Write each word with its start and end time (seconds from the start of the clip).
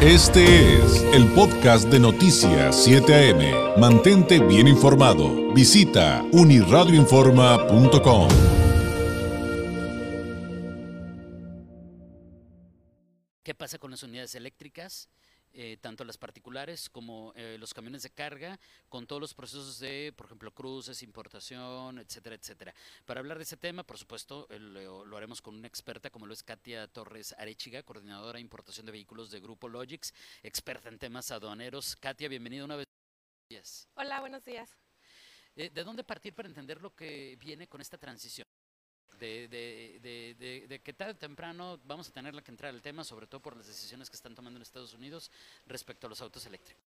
Este 0.00 0.76
es 0.76 1.02
el 1.12 1.26
podcast 1.34 1.88
de 1.88 1.98
Noticias 1.98 2.84
7 2.84 3.32
AM. 3.32 3.80
Mantente 3.80 4.38
bien 4.38 4.68
informado. 4.68 5.52
Visita 5.52 6.24
uniradioinforma.com. 6.30 8.28
¿Qué 13.42 13.54
pasa 13.56 13.78
con 13.78 13.90
las 13.90 14.04
unidades 14.04 14.36
eléctricas? 14.36 15.08
Eh, 15.60 15.76
tanto 15.76 16.04
las 16.04 16.16
particulares 16.16 16.88
como 16.88 17.32
eh, 17.34 17.56
los 17.58 17.74
camiones 17.74 18.04
de 18.04 18.10
carga, 18.10 18.60
con 18.88 19.08
todos 19.08 19.20
los 19.20 19.34
procesos 19.34 19.80
de, 19.80 20.14
por 20.16 20.26
ejemplo, 20.26 20.54
cruces, 20.54 21.02
importación, 21.02 21.98
etcétera, 21.98 22.36
etcétera. 22.36 22.72
Para 23.04 23.18
hablar 23.18 23.38
de 23.38 23.42
ese 23.42 23.56
tema, 23.56 23.82
por 23.82 23.98
supuesto, 23.98 24.46
eh, 24.50 24.60
lo, 24.60 25.04
lo, 25.04 25.16
haremos 25.16 25.42
con 25.42 25.56
una 25.56 25.66
experta 25.66 26.10
como 26.10 26.26
lo 26.26 26.32
es 26.32 26.44
Katia 26.44 26.86
Torres 26.86 27.34
Arechiga, 27.36 27.82
coordinadora 27.82 28.36
de 28.36 28.42
importación 28.42 28.86
de 28.86 28.92
vehículos 28.92 29.32
de 29.32 29.40
Grupo 29.40 29.68
Logix, 29.68 30.14
experta 30.44 30.90
en 30.90 30.98
temas 31.00 31.32
aduaneros. 31.32 31.96
Katia, 31.96 32.28
bienvenida 32.28 32.64
una 32.64 32.76
vez. 32.76 33.88
Hola, 33.94 34.20
buenos 34.20 34.44
días. 34.44 34.78
¿De 35.56 35.70
dónde 35.70 36.04
partir 36.04 36.36
para 36.36 36.46
entender 36.46 36.80
lo 36.80 36.94
que 36.94 37.34
viene 37.34 37.66
con 37.66 37.80
esta 37.80 37.98
transición? 37.98 38.46
De, 39.18 39.48
de, 39.48 40.34
de, 40.38 40.66
de, 40.66 40.80
que 40.80 40.92
tarde 40.92 41.12
o 41.12 41.16
temprano 41.16 41.80
vamos 41.84 42.08
a 42.08 42.12
tener 42.12 42.34
que 42.42 42.50
entrar 42.50 42.74
al 42.74 42.82
tema, 42.82 43.04
sobre 43.04 43.26
todo 43.26 43.40
por 43.40 43.56
las 43.56 43.66
decisiones 43.66 44.08
que 44.08 44.16
están 44.16 44.34
tomando 44.34 44.58
en 44.58 44.62
Estados 44.62 44.94
Unidos 44.94 45.30
respecto 45.66 46.06
a 46.06 46.10
los 46.10 46.20
autos 46.20 46.46
eléctricos. 46.46 46.82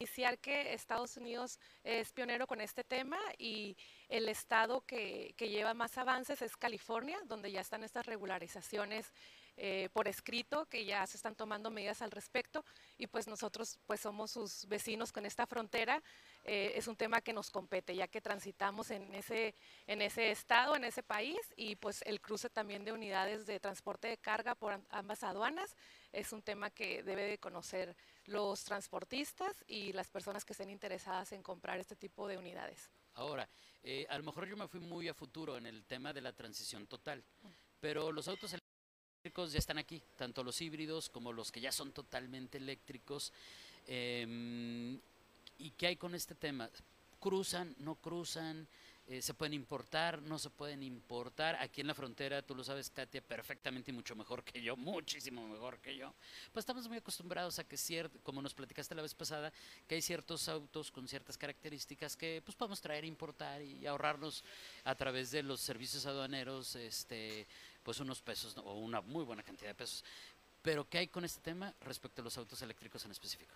Iniciar 0.00 0.38
que 0.38 0.74
Estados 0.74 1.16
Unidos 1.16 1.60
es 1.84 2.12
pionero 2.12 2.46
con 2.46 2.60
este 2.60 2.82
tema 2.82 3.18
y 3.38 3.76
el 4.08 4.28
estado 4.28 4.80
que, 4.80 5.34
que 5.36 5.48
lleva 5.48 5.72
más 5.72 5.96
avances 5.98 6.42
es 6.42 6.56
California, 6.56 7.18
donde 7.26 7.52
ya 7.52 7.60
están 7.60 7.84
estas 7.84 8.04
regularizaciones 8.06 9.12
eh, 9.56 9.88
por 9.92 10.08
escrito, 10.08 10.66
que 10.66 10.84
ya 10.84 11.06
se 11.06 11.16
están 11.16 11.34
tomando 11.34 11.70
medidas 11.70 12.02
al 12.02 12.10
respecto 12.10 12.64
y 12.98 13.06
pues 13.06 13.26
nosotros 13.28 13.78
pues 13.86 14.00
somos 14.00 14.30
sus 14.30 14.66
vecinos 14.66 15.12
con 15.12 15.26
esta 15.26 15.46
frontera. 15.46 16.02
Eh, 16.44 16.72
es 16.76 16.88
un 16.88 16.96
tema 16.96 17.20
que 17.20 17.32
nos 17.32 17.50
compete 17.50 17.94
ya 17.94 18.08
que 18.08 18.20
transitamos 18.20 18.90
en 18.90 19.14
ese, 19.14 19.54
en 19.86 20.02
ese 20.02 20.30
estado, 20.30 20.76
en 20.76 20.84
ese 20.84 21.02
país 21.02 21.40
y 21.56 21.76
pues 21.76 22.02
el 22.02 22.20
cruce 22.20 22.50
también 22.50 22.84
de 22.84 22.92
unidades 22.92 23.46
de 23.46 23.60
transporte 23.60 24.08
de 24.08 24.18
carga 24.18 24.54
por 24.54 24.80
ambas 24.90 25.22
aduanas 25.22 25.74
es 26.14 26.32
un 26.32 26.42
tema 26.42 26.70
que 26.70 27.02
debe 27.02 27.22
de 27.24 27.38
conocer 27.38 27.96
los 28.26 28.64
transportistas 28.64 29.64
y 29.66 29.92
las 29.92 30.10
personas 30.10 30.44
que 30.44 30.52
estén 30.52 30.70
interesadas 30.70 31.32
en 31.32 31.42
comprar 31.42 31.78
este 31.78 31.96
tipo 31.96 32.28
de 32.28 32.38
unidades. 32.38 32.90
Ahora, 33.14 33.48
eh, 33.82 34.06
a 34.08 34.18
lo 34.18 34.24
mejor 34.24 34.46
yo 34.46 34.56
me 34.56 34.68
fui 34.68 34.80
muy 34.80 35.08
a 35.08 35.14
futuro 35.14 35.56
en 35.56 35.66
el 35.66 35.84
tema 35.84 36.12
de 36.12 36.20
la 36.20 36.32
transición 36.32 36.86
total, 36.86 37.24
pero 37.80 38.12
los 38.12 38.28
autos 38.28 38.52
ya 39.24 39.58
están 39.58 39.78
aquí, 39.78 40.02
tanto 40.16 40.44
los 40.44 40.60
híbridos 40.60 41.08
como 41.08 41.32
los 41.32 41.50
que 41.50 41.60
ya 41.60 41.72
son 41.72 41.92
totalmente 41.92 42.58
eléctricos. 42.58 43.32
Eh, 43.86 44.98
¿Y 45.56 45.70
qué 45.70 45.86
hay 45.86 45.96
con 45.96 46.14
este 46.14 46.34
tema? 46.34 46.68
¿Cruzan? 47.20 47.74
¿No 47.78 47.94
cruzan? 47.94 48.68
Eh, 49.06 49.22
¿Se 49.22 49.34
pueden 49.34 49.54
importar? 49.54 50.20
¿No 50.22 50.38
se 50.38 50.50
pueden 50.50 50.82
importar? 50.82 51.56
Aquí 51.56 51.80
en 51.80 51.86
la 51.86 51.94
frontera, 51.94 52.42
tú 52.42 52.54
lo 52.54 52.64
sabes, 52.64 52.90
Katia, 52.90 53.22
perfectamente 53.22 53.90
y 53.90 53.94
mucho 53.94 54.14
mejor 54.14 54.44
que 54.44 54.62
yo, 54.62 54.76
muchísimo 54.78 55.46
mejor 55.46 55.78
que 55.78 55.96
yo. 55.96 56.14
Pues 56.52 56.62
estamos 56.62 56.86
muy 56.88 56.98
acostumbrados 56.98 57.58
a 57.58 57.64
que, 57.64 57.78
cierto, 57.78 58.18
como 58.22 58.42
nos 58.42 58.52
platicaste 58.52 58.94
la 58.94 59.02
vez 59.02 59.14
pasada, 59.14 59.52
que 59.86 59.94
hay 59.94 60.02
ciertos 60.02 60.48
autos 60.48 60.90
con 60.90 61.08
ciertas 61.08 61.38
características 61.38 62.16
que 62.16 62.42
pues 62.44 62.56
podemos 62.56 62.80
traer, 62.80 63.04
importar 63.04 63.62
y 63.62 63.86
ahorrarnos 63.86 64.44
a 64.84 64.94
través 64.94 65.30
de 65.30 65.42
los 65.42 65.60
servicios 65.60 66.04
aduaneros, 66.06 66.74
este, 66.76 67.46
pues 67.84 68.00
unos 68.00 68.22
pesos 68.22 68.56
o 68.56 68.74
una 68.74 69.00
muy 69.02 69.24
buena 69.24 69.44
cantidad 69.44 69.70
de 69.70 69.74
pesos. 69.74 70.04
Pero 70.62 70.88
¿qué 70.88 70.98
hay 70.98 71.08
con 71.08 71.24
este 71.24 71.40
tema 71.40 71.72
respecto 71.82 72.22
a 72.22 72.24
los 72.24 72.36
autos 72.38 72.60
eléctricos 72.62 73.04
en 73.04 73.12
específico? 73.12 73.54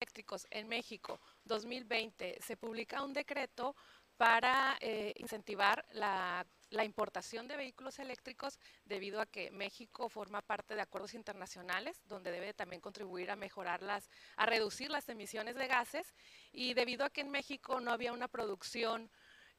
Eléctricos 0.00 0.46
en 0.50 0.68
México 0.68 1.20
2020 1.44 2.38
se 2.42 2.56
publica 2.56 3.02
un 3.02 3.12
decreto 3.12 3.76
para 4.16 4.78
eh, 4.80 5.12
incentivar 5.16 5.84
la, 5.92 6.46
la, 6.70 6.84
importación 6.84 7.46
de 7.48 7.56
vehículos 7.56 7.98
eléctricos 7.98 8.58
debido 8.86 9.20
a 9.20 9.26
que 9.26 9.50
México 9.50 10.08
forma 10.08 10.40
parte 10.40 10.74
de 10.74 10.80
acuerdos 10.80 11.12
internacionales 11.12 12.00
donde 12.08 12.30
debe 12.30 12.54
también 12.54 12.80
contribuir 12.80 13.30
a 13.30 13.36
mejorarlas, 13.36 14.08
a 14.36 14.46
reducir 14.46 14.90
las 14.90 15.08
emisiones 15.10 15.54
de 15.56 15.66
gases 15.66 16.14
y 16.52 16.72
debido 16.72 17.04
a 17.04 17.10
que 17.10 17.20
en 17.20 17.30
México 17.30 17.80
no 17.80 17.90
había 17.90 18.12
una 18.14 18.28
producción 18.28 19.10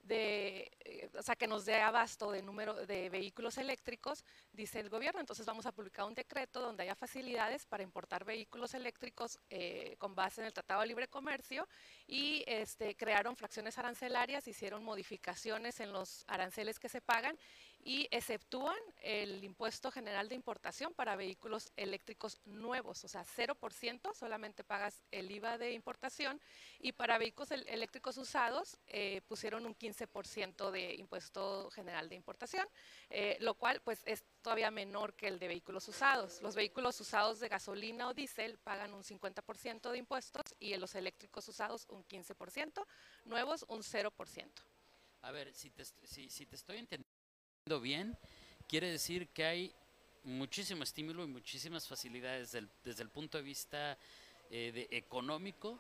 de, 0.08 0.72
eh, 0.86 1.10
o 1.18 1.22
sea, 1.22 1.36
que 1.36 1.48
nos 1.48 1.66
dé 1.66 1.76
abasto 1.82 2.32
de 2.32 2.42
número 2.42 2.74
de 2.86 3.10
vehículos 3.10 3.58
eléctricos, 3.58 4.24
dice 4.54 4.80
el 4.80 4.90
gobierno. 4.90 5.20
Entonces 5.20 5.46
vamos 5.46 5.66
a 5.66 5.72
publicar 5.72 6.06
un 6.06 6.14
decreto 6.14 6.62
donde 6.62 6.84
haya 6.84 6.96
facilidades 6.96 7.66
para 7.66 7.84
importar 7.84 8.26
vehículos 8.26 8.74
eléctricos 8.74 9.40
eh, 9.50 9.96
con 9.98 10.16
base 10.16 10.42
en 10.42 10.48
el 10.48 10.54
Tratado 10.54 10.82
de 10.82 10.88
Libre 10.88 11.08
Comercio 11.08 11.68
y 12.08 12.44
este, 12.48 12.96
crearon 12.96 13.36
fracciones 13.36 13.78
arancelarias, 13.78 14.48
hicieron 14.48 14.84
modificaciones 14.84 15.80
en 15.80 15.92
los 15.92 16.24
aranceles 16.28 16.80
que 16.80 16.90
se 16.90 17.02
pagan 17.02 17.38
y 17.88 18.06
exceptúan 18.12 18.76
el 19.02 19.42
impuesto 19.46 19.90
general 19.92 20.28
de 20.28 20.36
importación 20.36 20.94
para 20.94 21.16
vehículos 21.16 21.72
eléctricos 21.78 22.42
nuevos, 22.44 23.02
o 23.06 23.08
sea, 23.08 23.24
0%, 23.24 24.14
solamente 24.14 24.66
pagas 24.66 25.02
el 25.10 25.32
IVA 25.32 25.58
de 25.58 25.72
importación 25.72 26.42
y 26.80 26.92
para 26.92 27.18
vehículos 27.18 27.52
eléctricos 27.52 28.18
usados 28.18 28.78
eh, 28.88 29.22
pusieron 29.30 29.66
un 29.66 29.74
15% 29.74 30.70
de 30.70 30.96
impuesto 30.96 31.72
general 31.72 32.10
de 32.10 32.16
importación, 32.16 32.68
eh, 33.10 33.38
lo 33.40 33.54
cual 33.54 33.80
pues 33.80 34.02
es 34.06 34.26
todavía 34.42 34.70
menor 34.70 35.14
que 35.14 35.30
el 35.30 35.40
de 35.40 35.48
vehículos 35.48 35.88
usados. 35.88 36.42
Los 36.42 36.56
vehículos 36.56 37.00
usados 37.00 37.40
de 37.40 37.48
gasolina 37.48 38.10
o 38.10 38.14
diésel 38.14 38.58
pagan 38.58 38.94
un 38.94 39.06
50% 39.06 39.92
de 39.92 39.98
impuestos 39.98 40.44
y 40.60 40.74
en 40.74 40.82
los 40.82 40.94
eléctricos 40.94 41.48
usados 41.48 41.86
un 41.88 42.04
15%, 42.04 42.86
nuevos 43.24 43.64
un 43.70 43.82
0%. 43.82 44.52
A 45.22 45.32
ver, 45.32 45.54
si 45.54 45.70
te, 45.72 45.86
si, 45.86 46.30
si 46.30 46.46
te 46.46 46.58
estoy 46.58 46.80
entendiendo 46.80 47.07
bien, 47.80 48.18
quiere 48.68 48.90
decir 48.90 49.28
que 49.30 49.46
hay 49.46 49.74
muchísimo 50.24 50.84
estímulo 50.84 51.24
y 51.24 51.28
muchísimas 51.28 51.88
facilidades 51.88 52.58
desde 52.84 53.04
el 53.04 53.10
punto 53.10 53.38
de 53.38 53.44
vista 53.44 53.98
eh, 54.50 54.72
de 54.74 54.98
económico 54.98 55.80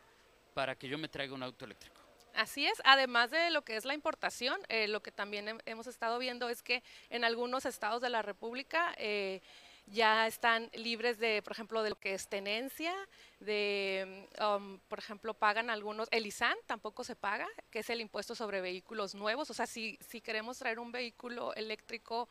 para 0.53 0.75
que 0.75 0.87
yo 0.87 0.97
me 0.97 1.07
traiga 1.07 1.33
un 1.33 1.43
auto 1.43 1.65
eléctrico. 1.65 2.01
Así 2.33 2.67
es, 2.67 2.81
además 2.83 3.31
de 3.31 3.49
lo 3.49 3.63
que 3.63 3.75
es 3.77 3.85
la 3.85 3.93
importación, 3.93 4.59
eh, 4.69 4.87
lo 4.87 5.01
que 5.01 5.11
también 5.11 5.59
hemos 5.65 5.87
estado 5.87 6.19
viendo 6.19 6.49
es 6.49 6.61
que 6.61 6.83
en 7.09 7.23
algunos 7.23 7.65
estados 7.65 8.01
de 8.01 8.09
la 8.09 8.21
República 8.21 8.93
eh, 8.97 9.41
ya 9.87 10.27
están 10.27 10.69
libres 10.73 11.17
de, 11.17 11.41
por 11.41 11.53
ejemplo, 11.53 11.81
de 11.81 11.91
lo 11.91 11.99
que 11.99 12.13
es 12.13 12.27
tenencia, 12.27 12.93
de, 13.39 14.27
um, 14.39 14.79
por 14.87 14.99
ejemplo, 14.99 15.33
pagan 15.33 15.69
algunos, 15.69 16.07
el 16.11 16.25
ISAN 16.25 16.57
tampoco 16.65 17.03
se 17.03 17.15
paga, 17.15 17.47
que 17.71 17.79
es 17.79 17.89
el 17.89 18.01
impuesto 18.01 18.35
sobre 18.35 18.61
vehículos 18.61 19.15
nuevos, 19.15 19.49
o 19.49 19.53
sea, 19.53 19.65
si, 19.65 19.97
si 20.07 20.21
queremos 20.21 20.57
traer 20.59 20.79
un 20.79 20.91
vehículo 20.91 21.53
eléctrico 21.55 22.27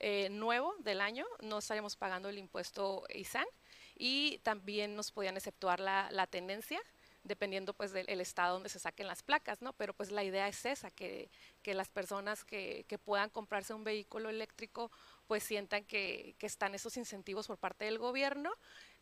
eh, 0.00 0.28
nuevo 0.30 0.74
del 0.78 1.00
año, 1.00 1.26
no 1.40 1.58
estaríamos 1.58 1.96
pagando 1.96 2.28
el 2.28 2.38
impuesto 2.38 3.04
ISAN 3.14 3.46
y 3.96 4.38
también 4.38 4.96
nos 4.96 5.12
podían 5.12 5.36
exceptuar 5.36 5.80
la, 5.80 6.08
la 6.10 6.26
tenencia 6.26 6.80
dependiendo 7.24 7.72
pues 7.72 7.92
del 7.92 8.20
estado 8.20 8.54
donde 8.54 8.68
se 8.68 8.78
saquen 8.78 9.06
las 9.06 9.22
placas, 9.22 9.62
¿no? 9.62 9.72
Pero 9.72 9.94
pues 9.94 10.10
la 10.10 10.22
idea 10.22 10.46
es 10.46 10.64
esa, 10.66 10.90
que, 10.90 11.30
que 11.62 11.74
las 11.74 11.88
personas 11.88 12.44
que, 12.44 12.84
que, 12.86 12.98
puedan 12.98 13.30
comprarse 13.30 13.72
un 13.72 13.82
vehículo 13.82 14.28
eléctrico 14.28 14.92
pues 15.26 15.42
sientan 15.42 15.84
que, 15.84 16.34
que, 16.38 16.46
están 16.46 16.74
esos 16.74 16.96
incentivos 16.96 17.46
por 17.46 17.58
parte 17.58 17.84
del 17.84 17.98
gobierno 17.98 18.52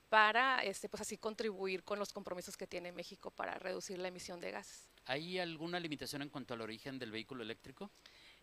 para 0.08 0.62
este, 0.62 0.88
pues 0.88 1.00
así 1.00 1.16
contribuir 1.16 1.84
con 1.84 1.98
los 1.98 2.12
compromisos 2.12 2.56
que 2.56 2.66
tiene 2.66 2.92
México 2.92 3.30
para 3.30 3.58
reducir 3.58 3.98
la 3.98 4.08
emisión 4.08 4.40
de 4.40 4.50
gases. 4.50 4.90
¿Hay 5.06 5.38
alguna 5.38 5.80
limitación 5.80 6.22
en 6.22 6.28
cuanto 6.28 6.54
al 6.54 6.60
origen 6.60 6.98
del 6.98 7.10
vehículo 7.10 7.42
eléctrico? 7.42 7.90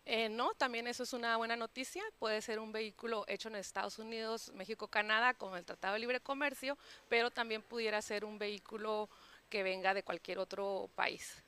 Eh, 0.04 0.28
no, 0.28 0.52
también 0.54 0.86
eso 0.86 1.02
es 1.02 1.12
una 1.12 1.36
buena 1.36 1.56
noticia. 1.56 2.02
Puede 2.18 2.42
ser 2.42 2.58
un 2.58 2.72
vehículo 2.72 3.24
hecho 3.28 3.48
en 3.48 3.56
Estados 3.56 3.98
Unidos, 3.98 4.50
México, 4.54 4.88
Canadá, 4.88 5.34
con 5.34 5.56
el 5.56 5.64
Tratado 5.64 5.94
de 5.94 6.00
Libre 6.00 6.20
Comercio, 6.20 6.76
pero 7.08 7.30
también 7.30 7.62
pudiera 7.62 8.00
ser 8.02 8.24
un 8.24 8.38
vehículo 8.38 9.08
que 9.48 9.62
venga 9.62 9.94
de 9.94 10.02
cualquier 10.02 10.38
otro 10.38 10.90
país. 10.94 11.42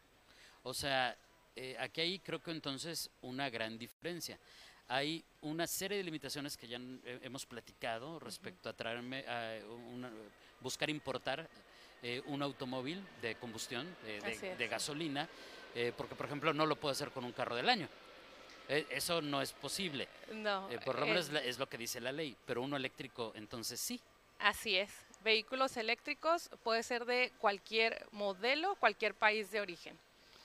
O 0.63 0.73
sea, 0.73 1.17
eh, 1.57 1.77
aquí 1.79 2.01
hay 2.01 2.19
creo 2.19 2.41
que 2.41 2.51
entonces 2.51 3.11
una 3.23 3.51
gran 3.51 3.79
diferencia. 3.79 4.39
Hay 4.89 5.25
una 5.41 5.67
serie 5.67 5.97
de 5.97 6.05
limitaciones 6.05 6.57
que 6.57 6.69
ya 6.69 6.79
hemos 7.23 7.47
platicado 7.47 8.19
respecto 8.19 8.69
a 8.69 8.73
traerme, 8.73 9.25
a 9.27 9.59
buscar 10.61 10.91
importar 10.91 11.49
eh, 12.03 12.23
un 12.27 12.43
automóvil 12.43 13.03
de 13.21 13.37
combustión, 13.37 13.87
de, 14.05 14.57
de, 14.57 14.69
gasolina, 14.69 15.29
eh, 15.75 15.93
porque 15.97 16.15
por 16.15 16.27
ejemplo 16.27 16.53
no 16.53 16.67
lo 16.67 16.77
puedo 16.77 16.93
hacer 16.93 17.11
con 17.11 17.25
un 17.25 17.33
carro 17.33 17.57
del 17.57 17.69
año. 17.69 17.89
eso 18.69 19.23
no 19.23 19.41
es 19.41 19.53
posible. 19.53 20.09
No. 20.33 20.69
por 20.85 20.99
lo 20.99 21.07
menos 21.07 21.31
es 21.31 21.59
lo 21.59 21.69
que 21.69 21.79
dice 21.79 22.01
la 22.01 22.13
ley, 22.13 22.37
pero 22.47 22.63
uno 22.63 22.77
eléctrico 22.77 23.33
entonces 23.35 23.81
sí. 23.81 24.01
Así 24.39 24.77
es. 24.77 24.91
Vehículos 25.23 25.77
eléctricos 25.77 26.51
puede 26.65 26.83
ser 26.83 27.05
de 27.05 27.33
cualquier 27.39 28.07
modelo, 28.11 28.75
cualquier 28.75 29.15
país 29.15 29.53
de 29.53 29.61
origen. 29.61 29.97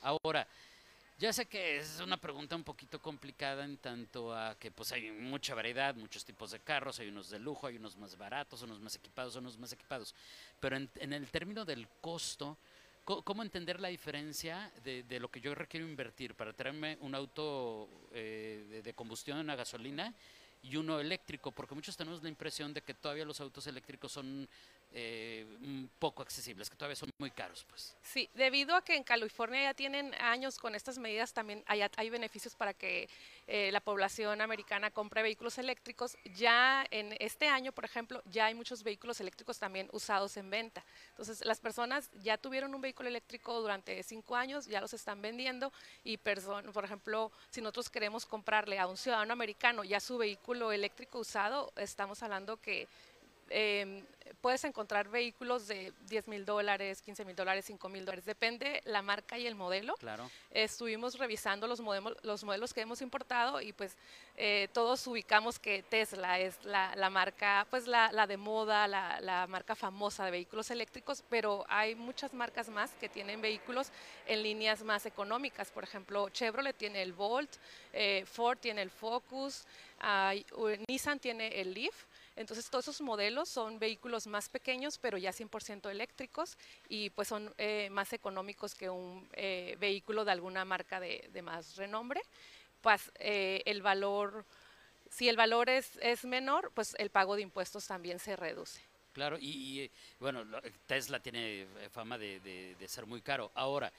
Ahora, 0.04 0.48
Ya 1.20 1.34
sé 1.34 1.48
que 1.48 1.78
es 1.78 2.00
una 2.00 2.18
pregunta 2.18 2.56
un 2.56 2.64
poquito 2.64 3.02
complicada 3.02 3.66
en 3.66 3.78
tanto 3.78 4.36
a 4.36 4.56
que 4.60 4.70
pues 4.70 4.92
hay 4.92 5.10
mucha 5.10 5.56
variedad, 5.56 5.96
muchos 5.96 6.24
tipos 6.24 6.52
de 6.52 6.60
carros, 6.60 7.00
hay 7.00 7.08
unos 7.10 7.32
de 7.32 7.40
lujo, 7.40 7.66
hay 7.66 7.78
unos 7.78 7.98
más 7.98 8.16
baratos, 8.16 8.62
unos 8.62 8.80
más 8.80 8.96
equipados, 8.96 9.36
unos 9.36 9.58
más 9.58 9.74
equipados. 9.74 10.14
Pero 10.60 10.78
en, 10.78 10.88
en 10.96 11.14
el 11.14 11.28
término 11.32 11.66
del 11.66 11.88
costo, 12.02 12.60
co- 13.04 13.24
¿cómo 13.24 13.42
entender 13.42 13.80
la 13.80 13.88
diferencia 13.88 14.72
de, 14.84 15.02
de 15.04 15.20
lo 15.20 15.30
que 15.32 15.42
yo 15.42 15.56
requiero 15.56 15.88
invertir 15.88 16.36
para 16.36 16.54
traerme 16.54 17.00
un 17.02 17.16
auto 17.16 17.90
eh, 18.12 18.68
de, 18.70 18.82
de 18.84 18.94
combustión, 18.94 19.40
una 19.40 19.56
gasolina, 19.56 20.14
y 20.62 20.76
uno 20.76 21.00
eléctrico? 21.00 21.52
Porque 21.52 21.76
muchos 21.76 21.96
tenemos 21.96 22.22
la 22.24 22.30
impresión 22.30 22.74
de 22.74 22.82
que 22.82 22.94
todavía 22.94 23.26
los 23.26 23.40
autos 23.42 23.68
eléctricos 23.68 24.12
son 24.12 24.48
eh, 24.94 25.46
un 25.62 25.90
poco 26.00 26.22
accesibles, 26.22 26.70
que 26.70 26.76
todavía 26.76 26.96
son 26.96 27.10
muy 27.18 27.32
caros, 27.32 27.66
pues. 27.70 27.96
Sí, 28.02 28.30
debido 28.34 28.76
a 28.76 28.84
que 28.84 28.96
en 28.96 29.04
California 29.04 29.64
ya 29.64 29.74
tienen 29.74 30.14
años 30.16 30.58
con 30.58 30.76
estas 30.76 30.98
medidas, 30.98 31.34
también 31.34 31.64
hay, 31.68 31.82
hay 31.96 32.10
beneficios 32.10 32.56
para 32.56 32.74
que 32.74 33.10
eh, 33.48 33.72
la 33.72 33.80
población 33.80 34.42
americana 34.42 34.92
compre 34.92 35.22
vehículos 35.22 35.58
eléctricos. 35.58 36.18
Ya 36.36 36.86
en 36.92 37.16
este 37.20 37.48
año, 37.48 37.72
por 37.72 37.86
ejemplo, 37.86 38.22
ya 38.26 38.48
hay 38.48 38.54
muchos 38.54 38.84
vehículos 38.84 39.22
eléctricos 39.22 39.58
también 39.58 39.88
usados 39.94 40.36
en 40.36 40.50
venta. 40.50 40.84
Entonces, 41.12 41.46
las 41.46 41.60
personas 41.60 42.10
ya 42.22 42.38
tuvieron 42.38 42.76
un 42.76 42.82
vehículo 42.82 43.08
eléctrico 43.08 43.60
durante 43.62 44.04
cinco 44.04 44.36
años, 44.36 44.66
ya 44.66 44.82
los 44.82 44.94
están 44.94 45.22
vendiendo 45.22 45.72
y, 46.04 46.18
por 46.18 46.84
ejemplo, 46.84 47.32
si 47.50 47.62
nosotros 47.62 47.90
queremos 47.90 48.26
comprarle 48.26 48.80
a 48.80 48.88
un 48.88 48.98
ciudadano 48.98 49.32
americano 49.32 49.84
ya 49.84 50.00
su 50.00 50.18
vehículo 50.18 50.72
eléctrico 50.72 51.20
usado, 51.20 51.72
estamos 51.78 52.22
hablando 52.24 52.58
que 52.58 52.88
eh, 53.50 54.04
puedes 54.42 54.64
encontrar 54.66 55.08
vehículos 55.10 55.68
de 55.68 55.94
10 56.08 56.28
mil 56.28 56.46
dólares, 56.46 57.02
15 57.02 57.26
mil 57.26 57.36
dólares, 57.36 57.66
5 57.66 57.90
mil 57.90 58.06
dólares, 58.06 58.26
depende 58.26 58.82
la 58.86 59.02
marca 59.02 59.38
y 59.38 59.48
el 59.48 59.56
modelo. 59.56 59.96
Claro. 59.96 60.30
Estuvimos 60.52 61.18
revisando 61.18 61.68
los, 61.68 61.82
modemos- 61.82 62.16
los 62.24 62.44
modelos 62.44 62.74
que 62.74 62.82
hemos 62.82 63.02
importado 63.02 63.62
y 63.62 63.74
pues 63.74 63.96
eh, 64.36 64.68
todos 64.74 65.06
ubicamos 65.08 65.60
que 65.60 65.82
Tesla 65.84 66.40
es 66.40 66.64
la, 66.64 66.94
la 66.96 67.10
marca, 67.10 67.66
pues 67.70 67.88
la, 67.88 68.12
la 68.12 68.28
de 68.28 68.38
moda, 68.38 68.88
la, 68.88 69.20
la 69.22 69.48
marca 69.48 69.76
famosa 69.76 70.26
de 70.26 70.32
vehículos 70.32 70.70
eléctricos, 70.72 71.24
pero 71.30 71.66
hay 71.70 71.96
muchas 71.96 72.34
marcas 72.34 72.70
más 72.70 72.92
que 72.96 73.10
tienen 73.10 73.42
vehículos 73.42 73.92
en 74.28 74.44
líneas 74.44 74.84
más 74.84 75.06
económicas. 75.06 75.72
Por 75.72 75.84
ejemplo, 75.84 76.30
Chevrolet 76.30 76.76
tiene 76.76 77.02
el 77.02 77.14
Volt, 77.14 77.50
eh, 77.94 78.24
Ford 78.26 78.58
tiene 78.60 78.82
el 78.82 78.92
Focus, 78.92 79.66
Nissan 80.88 81.20
tiene 81.20 81.48
el 81.62 81.74
Leaf. 81.74 82.06
Entonces, 82.38 82.70
todos 82.70 82.86
esos 82.88 83.02
modelos 83.02 83.50
son 83.50 83.80
vehículos 83.80 84.28
más 84.28 84.48
pequeños, 84.48 84.98
pero 85.00 85.18
ya 85.18 85.34
100% 85.34 85.90
eléctricos 85.90 86.58
y 86.88 87.10
pues 87.10 87.28
son 87.28 87.54
eh, 87.58 87.90
más 87.92 88.14
económicos 88.14 88.76
que 88.76 88.90
un 88.90 89.28
eh, 89.34 89.76
vehículo 89.80 90.24
de 90.24 90.32
alguna 90.32 90.64
marca 90.64 91.00
de, 91.00 91.30
más 91.44 91.76
renombre. 91.76 92.22
Pues 92.82 93.12
eh, 93.16 93.64
el 93.66 93.82
valor, 93.82 94.46
si 95.10 95.28
el 95.28 95.36
valor 95.36 95.70
es, 95.70 95.98
es 96.02 96.26
menor, 96.26 96.72
pues 96.74 96.96
el 97.00 97.10
pago 97.10 97.36
de 97.36 97.42
impuestos 97.42 97.88
también 97.88 98.20
se 98.20 98.36
reduce. 98.36 98.80
Claro, 99.14 99.38
y, 99.40 99.82
y, 99.82 99.92
bueno, 100.20 100.46
Tesla 100.86 101.20
tiene 101.20 101.62
eh, 101.64 101.90
fama 101.92 102.20
de- 102.20 102.40
de 102.40 102.88
ser 102.88 103.08
muy 103.08 103.22
caro. 103.22 103.52
Ahora, 103.56 103.92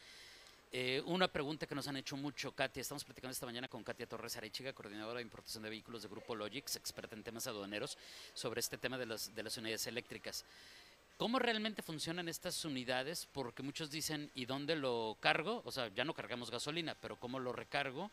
eh, 0.71 1.03
una 1.07 1.29
pregunta 1.29 1.67
que 1.67 1.75
nos 1.75 1.89
han 1.89 1.97
hecho 1.97 2.17
mucho, 2.17 2.53
Katia, 2.53 2.83
estamos 2.83 3.05
platicando 3.05 3.33
esta 3.33 3.47
mañana 3.47 3.69
con 3.69 3.83
Katia 3.83 4.07
Torres 4.07 4.37
Arechiga, 4.37 4.73
coordinadora 4.75 5.19
de 5.19 5.23
importación 5.23 5.63
de 5.63 5.71
vehículos 5.71 6.03
de 6.03 6.09
Grupo 6.09 6.35
Logix, 6.35 6.77
experta 6.77 7.17
en 7.17 7.25
temas 7.25 7.47
aduaneros, 7.47 7.97
sobre 8.35 8.61
este 8.61 8.77
tema 8.77 8.99
de 8.99 9.07
las, 9.07 9.35
de 9.35 9.43
las 9.43 9.57
unidades 9.57 9.87
eléctricas. 9.87 10.45
¿Cómo 11.17 11.39
realmente 11.39 11.83
funcionan 11.83 12.29
estas 12.29 12.65
unidades? 12.65 13.27
Porque 13.33 13.63
muchos 13.63 13.91
dicen, 13.91 14.31
¿y 14.35 14.45
dónde 14.45 14.77
lo 14.77 15.17
cargo? 15.21 15.63
O 15.65 15.73
sea, 15.73 15.89
ya 15.89 16.05
no 16.05 16.15
cargamos 16.15 16.51
gasolina, 16.51 16.95
pero 17.01 17.17
¿cómo 17.17 17.41
lo 17.41 17.53
recargo? 17.53 18.11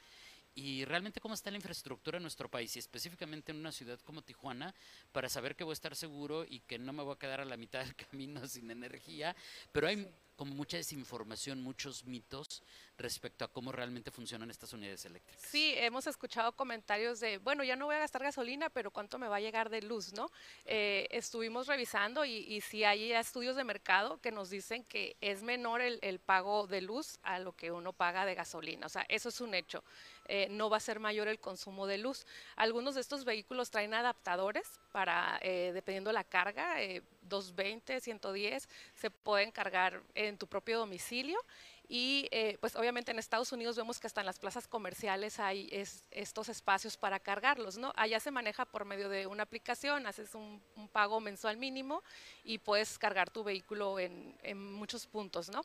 Y 0.58 0.86
realmente 0.86 1.20
cómo 1.20 1.34
está 1.34 1.52
la 1.52 1.58
infraestructura 1.58 2.16
en 2.18 2.24
nuestro 2.24 2.50
país 2.50 2.74
y 2.76 2.80
específicamente 2.80 3.52
en 3.52 3.60
una 3.60 3.74
ciudad 3.74 4.00
como 4.06 4.22
Tijuana 4.22 4.74
para 5.12 5.28
saber 5.28 5.54
que 5.58 5.66
voy 5.66 5.74
a 5.74 5.74
estar 5.74 5.98
seguro 5.98 6.46
y 6.48 6.62
que 6.62 6.80
no 6.80 6.94
me 6.94 7.04
voy 7.04 7.14
a 7.14 7.20
quedar 7.20 7.42
a 7.42 7.46
la 7.46 7.58
mitad 7.58 7.84
del 7.84 7.96
camino 8.10 8.48
sin 8.48 8.72
energía. 8.72 9.36
Pero 9.74 9.88
hay. 9.88 10.08
Como 10.36 10.54
mucha 10.54 10.78
desinformación, 10.78 11.62
muchos 11.62 12.06
mitos 12.06 12.64
respecto 12.98 13.46
a 13.46 13.48
cómo 13.48 13.72
realmente 13.72 14.12
funcionan 14.12 14.50
estas 14.50 14.74
unidades 14.74 15.06
eléctricas. 15.06 15.42
Sí, 15.50 15.74
hemos 15.78 16.08
escuchado 16.08 16.52
comentarios 16.54 17.20
de, 17.20 17.38
bueno, 17.40 17.64
ya 17.64 17.76
no 17.76 17.86
voy 17.86 17.96
a 17.96 18.00
gastar 18.00 18.24
gasolina, 18.24 18.70
pero 18.70 18.92
¿cuánto 18.92 19.18
me 19.18 19.28
va 19.28 19.38
a 19.38 19.42
llegar 19.42 19.70
de 19.70 19.82
luz, 19.82 20.14
no? 20.14 20.30
Eh, 20.66 21.08
estuvimos 21.12 21.68
revisando 21.68 22.26
y, 22.26 22.62
sí 22.62 22.84
hay 22.84 23.12
estudios 23.12 23.56
de 23.56 23.64
mercado 23.64 24.20
que 24.22 24.32
nos 24.32 24.50
dicen 24.50 24.84
que 24.86 25.16
es 25.22 25.44
menor 25.44 25.82
el, 25.82 26.00
el 26.02 26.20
pago 26.20 26.68
de 26.68 26.82
luz 26.82 27.20
a 27.24 27.40
lo 27.40 27.54
que 27.54 27.72
uno 27.72 27.94
paga 27.94 28.26
de 28.26 28.36
gasolina. 28.36 28.86
O 28.86 28.90
sea, 28.90 29.06
eso 29.10 29.30
es 29.30 29.42
un 29.42 29.54
hecho. 29.54 29.84
Eh, 30.28 30.48
no 30.50 30.70
va 30.70 30.78
a 30.78 30.80
ser 30.80 31.00
mayor 31.00 31.28
el 31.28 31.40
consumo 31.40 31.86
de 31.86 31.98
luz. 31.98 32.26
Algunos 32.56 32.96
de 32.96 33.02
estos 33.02 33.26
vehículos 33.26 33.70
traen 33.70 33.94
adaptadores 33.94 34.80
para, 34.92 35.40
eh, 35.42 35.72
dependiendo 35.74 36.12
la 36.12 36.24
carga, 36.24 36.82
eh, 36.82 37.04
220, 37.30 38.00
110, 38.00 38.70
se 38.96 39.10
pueden 39.12 39.52
cargar 39.52 40.02
en 40.14 40.38
tu 40.38 40.48
propio 40.48 40.80
domicilio. 40.80 41.40
Y 41.88 42.28
eh, 42.32 42.58
pues 42.62 42.76
obviamente 42.76 43.12
en 43.12 43.20
Estados 43.20 43.52
Unidos 43.52 43.76
vemos 43.78 44.00
que 44.00 44.08
hasta 44.08 44.20
en 44.20 44.26
las 44.26 44.40
plazas 44.40 44.68
comerciales 44.68 45.40
hay 45.40 45.70
es- 45.72 46.04
estos 46.10 46.50
espacios 46.50 46.98
para 46.98 47.20
cargarlos, 47.20 47.78
¿no? 47.78 47.94
Allá 47.96 48.20
se 48.20 48.32
maneja 48.32 48.66
por 48.66 48.86
medio 48.86 49.08
de 49.08 49.28
una 49.28 49.44
aplicación, 49.44 50.08
haces 50.08 50.34
un, 50.34 50.60
un 50.78 50.88
pago 50.88 51.20
mensual 51.20 51.58
mínimo 51.58 52.02
y 52.44 52.58
puedes 52.58 52.98
cargar 52.98 53.30
tu 53.30 53.44
vehículo 53.44 54.00
en, 54.00 54.36
en 54.42 54.74
muchos 54.74 55.06
puntos, 55.06 55.50
¿no? 55.52 55.62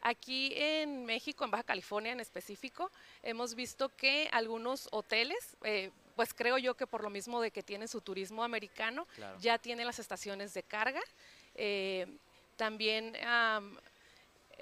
Aquí 0.00 0.52
en 0.56 1.04
México, 1.04 1.44
en 1.44 1.52
Baja 1.52 1.62
California 1.62 2.10
en 2.10 2.18
específico, 2.20 2.90
hemos 3.22 3.54
visto 3.54 3.90
que 3.90 4.28
algunos 4.32 4.88
hoteles, 4.90 5.56
eh, 5.62 5.92
pues 6.20 6.34
creo 6.34 6.58
yo 6.58 6.74
que 6.74 6.86
por 6.86 7.02
lo 7.02 7.08
mismo 7.08 7.40
de 7.40 7.50
que 7.50 7.62
tienen 7.62 7.88
su 7.88 8.02
turismo 8.02 8.44
americano, 8.44 9.06
Claro. 9.16 9.38
ya 9.40 9.56
tienen 9.56 9.86
las 9.86 9.98
estaciones 9.98 10.52
de 10.52 10.62
carga. 10.62 11.00
eh, 11.54 12.06
también 12.56 13.16
am, 13.26 13.78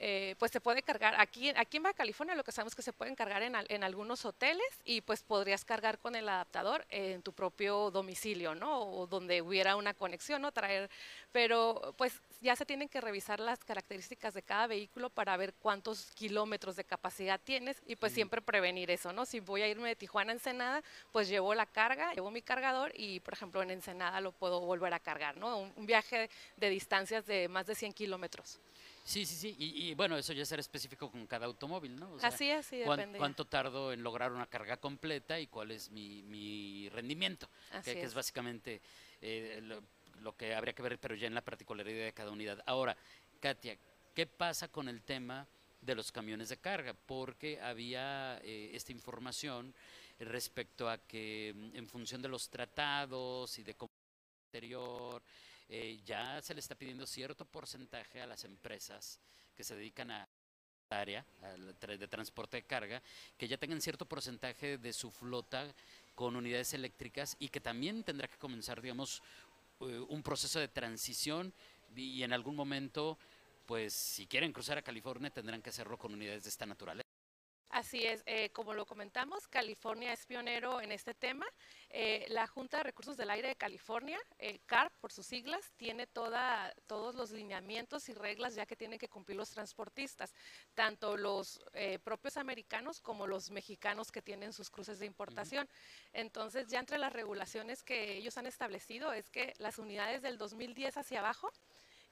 eh, 0.00 0.36
pues 0.38 0.52
se 0.52 0.60
puede 0.60 0.82
cargar, 0.82 1.14
aquí, 1.18 1.50
aquí 1.56 1.78
en 1.78 1.82
Baja 1.82 1.94
California 1.94 2.34
lo 2.36 2.44
que 2.44 2.52
sabemos 2.52 2.72
es 2.72 2.76
que 2.76 2.82
se 2.82 2.92
pueden 2.92 3.16
cargar 3.16 3.42
en, 3.42 3.54
en 3.68 3.82
algunos 3.82 4.24
hoteles 4.24 4.66
y 4.84 5.00
pues 5.00 5.22
podrías 5.22 5.64
cargar 5.64 5.98
con 5.98 6.14
el 6.14 6.28
adaptador 6.28 6.86
en 6.90 7.22
tu 7.22 7.32
propio 7.32 7.90
domicilio, 7.90 8.54
¿no? 8.54 8.82
O 8.82 9.06
donde 9.06 9.42
hubiera 9.42 9.76
una 9.76 9.94
conexión, 9.94 10.42
¿no? 10.42 10.52
Traer, 10.52 10.88
pero 11.32 11.94
pues 11.96 12.20
ya 12.40 12.54
se 12.54 12.64
tienen 12.64 12.88
que 12.88 13.00
revisar 13.00 13.40
las 13.40 13.58
características 13.64 14.34
de 14.34 14.42
cada 14.42 14.68
vehículo 14.68 15.10
para 15.10 15.36
ver 15.36 15.54
cuántos 15.54 16.12
kilómetros 16.12 16.76
de 16.76 16.84
capacidad 16.84 17.40
tienes 17.42 17.82
y 17.86 17.96
pues 17.96 18.12
siempre 18.12 18.40
prevenir 18.40 18.90
eso, 18.90 19.12
¿no? 19.12 19.26
Si 19.26 19.40
voy 19.40 19.62
a 19.62 19.68
irme 19.68 19.88
de 19.88 19.96
Tijuana 19.96 20.30
a 20.30 20.34
Ensenada, 20.34 20.82
pues 21.10 21.28
llevo 21.28 21.54
la 21.54 21.66
carga, 21.66 22.14
llevo 22.14 22.30
mi 22.30 22.42
cargador 22.42 22.92
y 22.94 23.20
por 23.20 23.34
ejemplo 23.34 23.62
en 23.62 23.72
Ensenada 23.72 24.20
lo 24.20 24.32
puedo 24.32 24.60
volver 24.60 24.94
a 24.94 25.00
cargar, 25.00 25.36
¿no? 25.36 25.58
Un, 25.58 25.72
un 25.74 25.86
viaje 25.86 26.30
de 26.56 26.70
distancias 26.70 27.26
de 27.26 27.48
más 27.48 27.66
de 27.66 27.74
100 27.74 27.92
kilómetros. 27.92 28.60
Sí, 29.08 29.24
sí, 29.24 29.36
sí. 29.36 29.56
Y, 29.58 29.88
y, 29.88 29.94
bueno, 29.94 30.18
eso 30.18 30.34
ya 30.34 30.44
será 30.44 30.60
específico 30.60 31.10
con 31.10 31.26
cada 31.26 31.46
automóvil, 31.46 31.96
¿no? 31.98 32.12
O 32.12 32.18
sea, 32.18 32.28
Así 32.28 32.50
es, 32.50 32.66
sí, 32.66 32.82
cuán- 32.84 32.98
depende. 32.98 33.16
¿Cuánto 33.16 33.46
tardo 33.46 33.90
en 33.90 34.02
lograr 34.02 34.30
una 34.32 34.46
carga 34.46 34.76
completa 34.76 35.40
y 35.40 35.46
cuál 35.46 35.70
es 35.70 35.90
mi, 35.90 36.22
mi 36.24 36.90
rendimiento? 36.90 37.48
Así 37.72 37.92
que, 37.92 37.94
que 37.94 38.02
es 38.02 38.08
es. 38.08 38.14
básicamente 38.14 38.82
eh, 39.22 39.60
lo, 39.62 39.82
lo 40.20 40.36
que 40.36 40.54
habría 40.54 40.74
que 40.74 40.82
ver, 40.82 40.98
pero 40.98 41.14
ya 41.14 41.26
en 41.26 41.32
la 41.34 41.40
particularidad 41.40 42.04
de 42.04 42.12
cada 42.12 42.30
unidad. 42.30 42.62
Ahora, 42.66 42.94
Katia, 43.40 43.78
¿qué 44.14 44.26
pasa 44.26 44.68
con 44.68 44.90
el 44.90 45.00
tema 45.00 45.46
de 45.80 45.94
los 45.94 46.12
camiones 46.12 46.50
de 46.50 46.58
carga? 46.58 46.92
Porque 46.92 47.58
había 47.62 48.38
eh, 48.42 48.72
esta 48.74 48.92
información 48.92 49.74
respecto 50.18 50.86
a 50.90 50.98
que 50.98 51.54
mm, 51.56 51.76
en 51.76 51.88
función 51.88 52.20
de 52.20 52.28
los 52.28 52.50
tratados 52.50 53.58
y 53.58 53.62
de 53.62 53.72
cómo 53.72 53.90
exterior, 54.52 55.22
eh, 55.68 56.00
ya 56.04 56.40
se 56.42 56.54
le 56.54 56.60
está 56.60 56.74
pidiendo 56.74 57.06
cierto 57.06 57.44
porcentaje 57.44 58.20
a 58.20 58.26
las 58.26 58.44
empresas 58.44 59.20
que 59.56 59.64
se 59.64 59.76
dedican 59.76 60.10
a 60.10 60.28
área 60.90 61.24
de 61.98 62.08
transporte 62.08 62.58
de 62.58 62.62
carga, 62.62 63.02
que 63.36 63.48
ya 63.48 63.58
tengan 63.58 63.80
cierto 63.80 64.06
porcentaje 64.06 64.78
de 64.78 64.92
su 64.92 65.10
flota 65.10 65.72
con 66.14 66.36
unidades 66.36 66.72
eléctricas 66.74 67.36
y 67.38 67.48
que 67.48 67.60
también 67.60 68.02
tendrá 68.04 68.28
que 68.28 68.38
comenzar, 68.38 68.80
digamos, 68.80 69.22
eh, 69.80 69.98
un 70.08 70.22
proceso 70.22 70.58
de 70.58 70.68
transición 70.68 71.52
y 71.94 72.22
en 72.22 72.32
algún 72.32 72.56
momento, 72.56 73.18
pues 73.66 73.92
si 73.92 74.26
quieren 74.26 74.52
cruzar 74.52 74.78
a 74.78 74.82
California 74.82 75.30
tendrán 75.30 75.62
que 75.62 75.70
hacerlo 75.70 75.98
con 75.98 76.12
unidades 76.14 76.44
de 76.44 76.50
esta 76.50 76.66
naturaleza. 76.66 77.07
Así 77.78 78.04
es, 78.04 78.24
eh, 78.26 78.50
como 78.50 78.74
lo 78.74 78.86
comentamos, 78.86 79.46
California 79.46 80.12
es 80.12 80.26
pionero 80.26 80.80
en 80.80 80.90
este 80.90 81.14
tema. 81.14 81.46
Eh, 81.90 82.26
la 82.28 82.48
Junta 82.48 82.78
de 82.78 82.82
Recursos 82.82 83.16
del 83.16 83.30
Aire 83.30 83.46
de 83.46 83.54
California, 83.54 84.18
eh, 84.40 84.58
CARP 84.66 84.92
por 84.98 85.12
sus 85.12 85.26
siglas, 85.26 85.70
tiene 85.76 86.08
toda, 86.08 86.74
todos 86.88 87.14
los 87.14 87.30
lineamientos 87.30 88.08
y 88.08 88.14
reglas 88.14 88.56
ya 88.56 88.66
que 88.66 88.74
tienen 88.74 88.98
que 88.98 89.08
cumplir 89.08 89.36
los 89.36 89.50
transportistas, 89.50 90.34
tanto 90.74 91.16
los 91.16 91.60
eh, 91.72 92.00
propios 92.00 92.36
americanos 92.36 93.00
como 93.00 93.28
los 93.28 93.52
mexicanos 93.52 94.10
que 94.10 94.22
tienen 94.22 94.52
sus 94.52 94.70
cruces 94.70 94.98
de 94.98 95.06
importación. 95.06 95.68
Entonces, 96.12 96.66
ya 96.66 96.80
entre 96.80 96.98
las 96.98 97.12
regulaciones 97.12 97.84
que 97.84 98.16
ellos 98.16 98.38
han 98.38 98.46
establecido 98.46 99.12
es 99.12 99.30
que 99.30 99.54
las 99.58 99.78
unidades 99.78 100.20
del 100.20 100.36
2010 100.36 100.96
hacia 100.96 101.20
abajo 101.20 101.52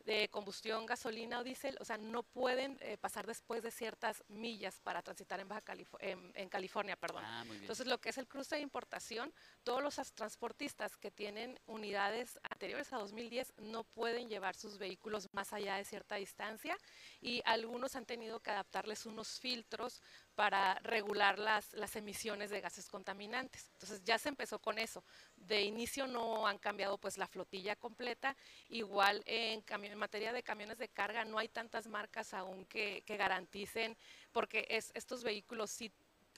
de 0.07 0.29
combustión, 0.29 0.87
gasolina 0.87 1.41
o 1.41 1.45
diésel, 1.45 1.77
o 1.81 1.85
sea, 1.85 1.99
no 1.99 2.23
pueden 2.23 2.79
eh, 2.81 2.97
pasar 2.97 3.27
después 3.27 3.63
de 3.63 3.73
ciertas 3.73 4.23
millas 4.29 4.79
para 4.81 5.03
transitar 5.03 5.41
en, 5.41 5.49
Baja 5.49 5.63
en, 5.99 6.49
California. 6.49 6.97
Perdón. 6.97 7.25
Ah, 7.27 7.45
Entonces, 7.51 7.89
lo 7.89 7.99
que 7.99 8.11
es 8.11 8.19
el 8.19 8.29
cruce 8.29 8.55
de 8.55 8.63
importación, 8.63 9.35
todos 9.65 9.83
los 9.83 9.97
transportistas 10.15 10.97
que 10.97 11.11
tienen 11.11 11.59
unidades 11.67 12.39
anteriores 12.49 12.93
a 12.93 12.99
2010 12.99 13.55
no 13.59 13.83
pueden 13.83 14.29
llevar 14.29 14.55
sus 14.55 14.79
vehículos 14.79 15.29
más 15.33 15.53
allá 15.53 15.77
de 15.77 15.85
cierta 15.85 16.15
distancia 16.15 16.79
y 17.21 17.43
algunos 17.45 17.97
han 17.97 18.07
tenido 18.07 18.39
que 18.39 18.53
adaptarles 18.53 19.07
unos 19.07 19.41
filtros 19.41 20.01
para 20.37 20.75
regular 20.81 21.39
las, 21.39 21.73
las 21.73 21.97
emisiones 21.97 22.51
de 22.51 22.61
gases 22.61 22.89
contaminantes. 22.89 23.71
Entonces 23.73 24.05
ya 24.05 24.19
se 24.19 24.29
empezó 24.29 24.61
con 24.61 24.79
eso. 24.79 25.03
De 25.35 25.63
inicio 25.63 26.07
no 26.07 26.47
han 26.47 26.59
cambiado 26.59 26.99
pues 26.99 27.17
la 27.17 27.27
flotilla 27.27 27.75
completa. 27.75 28.37
Igual 28.69 29.23
en, 29.27 29.65
en 29.69 29.99
materia 29.99 30.33
de 30.33 30.43
camiones 30.43 30.77
de 30.79 30.89
carga 30.89 31.25
no 31.25 31.39
hay 31.39 31.49
tantas 31.49 31.89
marcas 31.89 32.35
aún 32.35 32.67
que, 32.67 33.03
que 33.07 33.17
garanticen, 33.17 33.97
porque 34.31 34.67
es, 34.69 34.93
estos 34.95 35.25
vehículos 35.25 35.71
sí 35.71 35.91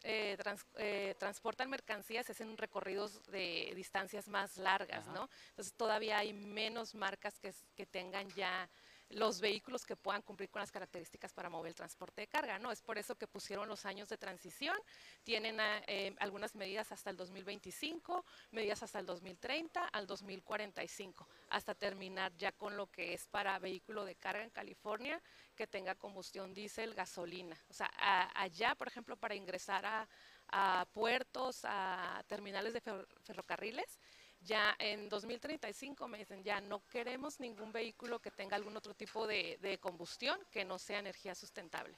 eh, 0.05 0.37
eh, 0.76 1.17
transportan 1.19 1.69
mercancías 1.69 2.31
es 2.31 2.40
en 2.40 2.57
recorridos 2.57 3.21
de 3.33 3.73
distancias 3.75 4.28
más 4.28 4.57
largas, 4.57 5.09
¿no? 5.09 5.28
Entonces 5.50 5.75
todavía 5.75 6.19
hay 6.19 6.33
menos 6.33 6.95
marcas 6.95 7.40
que, 7.40 7.52
que 7.75 7.85
tengan 7.85 8.28
ya 8.37 8.71
los 9.11 9.41
vehículos 9.41 9.87
que 9.87 9.97
puedan 9.97 10.23
cumplir 10.23 10.50
con 10.50 10.61
las 10.61 10.71
características 10.71 11.33
para 11.33 11.49
mover 11.49 11.71
el 11.71 11.75
transporte 11.75 12.23
de 12.23 12.27
carga, 12.29 12.59
¿no? 12.59 12.71
Es 12.71 12.83
por 12.83 12.99
eso 12.99 13.17
que 13.17 13.27
pusieron 13.27 13.69
los 13.69 13.87
años 13.87 14.09
de 14.09 14.19
transición, 14.19 14.77
tienen 15.25 15.61
ah, 15.61 15.83
eh, 15.87 16.15
algunas 16.19 16.55
medidas 16.55 16.93
hasta 16.93 17.11
el 17.11 17.17
2025, 17.17 18.25
medidas 18.50 18.83
hasta 18.83 18.99
el 18.99 19.07
2030, 19.07 19.85
al 19.85 20.07
2045, 20.07 21.29
hasta 21.50 21.75
terminar 21.75 22.37
ya 22.37 22.53
con 22.53 22.77
lo 22.77 22.88
que 22.91 23.15
es 23.15 23.27
para 23.29 23.59
vehículo 23.59 24.05
de 24.05 24.17
carga 24.17 24.45
en 24.45 24.50
California 24.50 25.23
que 25.55 25.67
tenga 25.67 25.95
combustión 25.95 26.55
diésel, 26.55 26.95
gasolina. 26.95 27.57
O 27.69 27.73
sea, 27.73 27.91
allá, 28.35 28.75
por 28.75 28.88
ejemplo, 28.88 29.17
para 29.17 29.35
ingresar 29.35 29.85
a, 29.87 30.87
puertos, 30.93 31.61
a 31.65 32.23
terminales 32.27 32.73
de 32.73 32.81
ferrocarriles, 33.23 33.99
ya 34.40 34.75
en 34.78 35.09
2035 35.09 36.09
me 36.09 36.18
dicen, 36.18 36.42
ya 36.42 36.61
no 36.61 36.83
queremos 36.87 37.40
ningún 37.40 37.73
vehículo 37.73 38.21
que 38.21 38.30
tenga 38.30 38.57
algún 38.57 38.76
otro 38.76 38.95
tipo 38.95 39.26
de, 39.26 39.78
combustión 39.80 40.38
que 40.50 40.64
no 40.64 40.78
sea 40.78 40.99
energía 40.99 41.35
sustentable. 41.35 41.97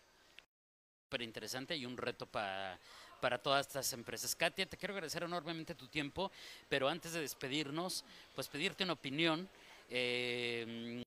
Súper 1.05 1.23
interesante 1.23 1.77
y 1.77 1.87
un 1.87 1.97
reto 1.97 2.27
para, 2.27 2.79
para 3.21 3.39
todas 3.39 3.67
estas 3.67 3.93
empresas. 3.93 4.35
Katia, 4.35 4.67
te 4.67 4.77
quiero 4.77 4.95
agradecer 4.95 5.23
enormemente 5.23 5.75
tu 5.75 5.89
tiempo, 5.89 6.31
pero 6.69 6.89
antes 6.89 7.13
de 7.13 7.21
despedirnos, 7.21 8.05
pues 8.35 8.49
pedirte 8.49 8.85
una 8.85 8.95
opinión. 8.95 9.49
Eh, 9.89 11.03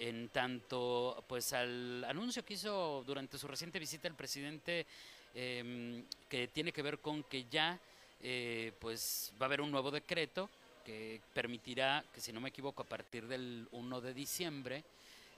en 0.00 0.30
tanto 0.30 1.22
pues 1.28 1.52
al 1.52 2.02
anuncio 2.04 2.42
que 2.42 2.54
hizo 2.54 3.04
durante 3.06 3.36
su 3.36 3.46
reciente 3.46 3.78
visita 3.78 4.08
el 4.08 4.14
presidente 4.14 4.86
eh, 5.34 6.02
que 6.26 6.48
tiene 6.48 6.72
que 6.72 6.80
ver 6.80 7.00
con 7.00 7.22
que 7.24 7.44
ya 7.44 7.78
eh, 8.22 8.72
pues 8.80 9.32
va 9.40 9.44
a 9.44 9.48
haber 9.48 9.60
un 9.60 9.70
nuevo 9.70 9.90
decreto 9.90 10.48
que 10.84 11.20
permitirá 11.34 12.04
que, 12.12 12.20
si 12.20 12.32
no 12.32 12.40
me 12.40 12.48
equivoco, 12.50 12.82
a 12.82 12.86
partir 12.86 13.26
del 13.26 13.68
1 13.72 14.00
de 14.00 14.14
diciembre, 14.14 14.84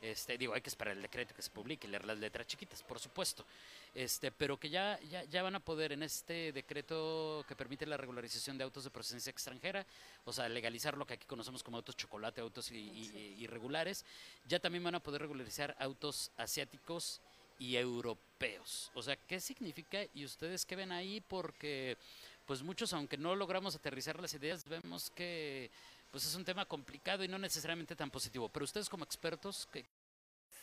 este, 0.02 0.36
digo, 0.36 0.52
hay 0.52 0.60
que 0.60 0.68
esperar 0.68 0.96
el 0.96 1.02
decreto 1.02 1.32
que 1.32 1.42
se 1.42 1.50
publique 1.50 1.86
y 1.86 1.90
leer 1.90 2.04
las 2.04 2.18
letras 2.18 2.48
chiquitas, 2.48 2.82
por 2.82 2.98
supuesto, 2.98 3.46
este, 3.94 4.32
pero 4.32 4.58
que 4.58 4.68
ya, 4.68 4.98
ya, 5.08 5.22
ya, 5.24 5.44
van 5.44 5.54
a 5.54 5.60
poder 5.60 5.92
en 5.92 6.02
este 6.02 6.50
decreto 6.50 7.44
que 7.46 7.54
permite 7.54 7.86
la 7.86 7.96
regularización 7.96 8.58
de 8.58 8.64
autos 8.64 8.82
de 8.82 8.90
procedencia 8.90 9.30
extranjera, 9.30 9.86
o 10.24 10.32
sea, 10.32 10.48
legalizar 10.48 10.96
lo 10.96 11.06
que 11.06 11.14
aquí 11.14 11.26
conocemos 11.26 11.62
como 11.62 11.76
autos 11.76 11.96
chocolate, 11.96 12.40
autos 12.40 12.72
irregulares, 12.72 14.04
ya 14.48 14.58
también 14.58 14.82
van 14.82 14.96
a 14.96 15.00
poder 15.00 15.22
regularizar 15.22 15.76
autos 15.78 16.32
asiáticos 16.36 17.20
y 17.60 17.76
europeos. 17.76 18.90
O 18.94 19.02
sea, 19.04 19.14
¿qué 19.14 19.38
significa? 19.38 20.00
¿Y 20.14 20.24
ustedes 20.24 20.66
qué 20.66 20.74
ven 20.74 20.90
ahí? 20.90 21.20
Porque 21.20 21.96
pues 22.52 22.62
muchos, 22.62 22.92
aunque 22.92 23.16
no 23.16 23.34
logramos 23.34 23.74
aterrizar 23.74 24.20
las 24.20 24.34
ideas, 24.34 24.68
vemos 24.68 25.08
que 25.08 25.70
pues 26.10 26.26
es 26.26 26.34
un 26.34 26.44
tema 26.44 26.66
complicado 26.66 27.24
y 27.24 27.28
no 27.28 27.38
necesariamente 27.38 27.96
tan 27.96 28.10
positivo. 28.10 28.50
Pero 28.50 28.64
ustedes 28.64 28.90
como 28.90 29.04
expertos, 29.04 29.66
¿qué, 29.72 29.86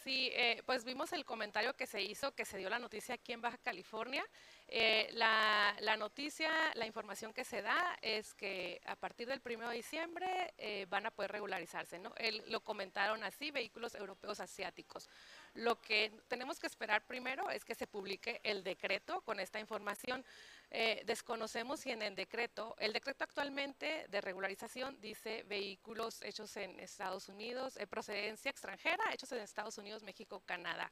Sí, 0.03 0.31
eh, 0.33 0.63
pues 0.65 0.85
vimos 0.85 1.11
el 1.11 1.25
comentario 1.25 1.75
que 1.75 1.85
se 1.85 2.01
hizo, 2.01 2.33
que 2.33 2.45
se 2.45 2.57
dio 2.57 2.69
la 2.69 2.79
noticia 2.79 3.15
aquí 3.15 3.33
en 3.33 3.41
Baja 3.41 3.57
California. 3.57 4.25
Eh, 4.67 5.09
la, 5.13 5.97
noticia, 5.97 6.49
la 6.75 6.85
información 6.85 7.33
que 7.33 7.43
se 7.43 7.61
da 7.61 7.97
es 8.01 8.33
que 8.33 8.79
a 8.85 8.95
partir 8.95 9.27
del 9.27 9.41
1 9.43 9.69
de 9.69 9.75
diciembre 9.75 10.53
eh, 10.57 10.85
van 10.89 11.05
a 11.05 11.11
poder 11.11 11.31
regularizarse, 11.31 11.99
¿no? 11.99 12.13
lo 12.47 12.61
comentaron 12.61 13.23
así, 13.23 13.51
vehículos 13.51 13.93
europeos 13.93 14.39
asiáticos. 14.39 15.09
Lo 15.55 15.81
que 15.81 16.13
tenemos 16.27 16.59
que 16.59 16.67
esperar 16.67 17.05
primero 17.05 17.49
es 17.49 17.65
que 17.65 17.75
se 17.75 17.87
publique 17.87 18.39
el 18.43 18.63
decreto 18.63 19.21
con 19.21 19.39
esta 19.39 19.59
información. 19.59 20.23
Eh, 20.71 21.01
desconocemos 21.05 21.79
si 21.79 21.89
en 21.91 22.03
el 22.03 22.15
decreto, 22.15 22.75
el 22.79 22.93
decreto 22.93 23.23
actualmente 23.23 24.05
de 24.07 24.21
regularización 24.21 25.01
dice 25.01 25.43
vehículos 25.43 26.21
hechos 26.21 26.55
en 26.57 26.79
Estados 26.79 27.27
Unidos, 27.27 27.75
eh, 27.77 27.87
procedencia 27.87 28.51
extranjera, 28.51 29.11
hechos 29.11 29.31
en 29.31 29.39
Estados 29.39 29.77
Unidos, 29.79 30.03
México, 30.03 30.43
Canadá. 30.45 30.91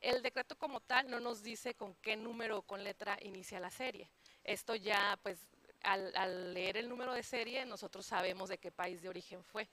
El 0.00 0.22
decreto 0.22 0.56
como 0.58 0.80
tal 0.80 1.08
no 1.08 1.20
nos 1.20 1.42
dice 1.42 1.74
con 1.74 1.94
qué 1.96 2.16
número 2.16 2.58
o 2.58 2.62
con 2.62 2.82
letra 2.82 3.16
inicia 3.22 3.60
la 3.60 3.70
serie. 3.70 4.10
Esto 4.42 4.74
ya, 4.74 5.18
pues, 5.22 5.38
al, 5.82 6.14
al 6.16 6.52
leer 6.52 6.76
el 6.76 6.88
número 6.88 7.14
de 7.14 7.22
serie, 7.22 7.64
nosotros 7.64 8.04
sabemos 8.06 8.48
de 8.48 8.58
qué 8.58 8.72
país 8.72 9.02
de 9.02 9.08
origen 9.08 9.44
fue. 9.44 9.68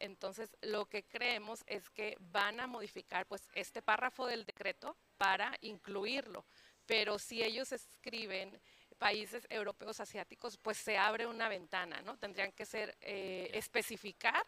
Entonces, 0.00 0.56
lo 0.60 0.86
que 0.86 1.04
creemos 1.04 1.62
es 1.66 1.88
que 1.90 2.16
van 2.18 2.58
a 2.58 2.66
modificar 2.66 3.26
pues 3.26 3.48
este 3.54 3.80
párrafo 3.80 4.26
del 4.26 4.44
decreto 4.44 4.96
para 5.16 5.56
incluirlo, 5.60 6.44
pero 6.86 7.18
si 7.18 7.42
ellos 7.42 7.72
escriben 7.72 8.60
países 8.98 9.46
europeos 9.50 10.00
asiáticos, 10.00 10.56
pues 10.56 10.78
se 10.78 10.96
abre 10.96 11.26
una 11.26 11.48
ventana, 11.48 12.00
¿no? 12.02 12.16
Tendrían 12.18 12.52
que 12.52 12.64
ser 12.64 12.96
eh, 13.00 13.50
especificar 13.52 14.46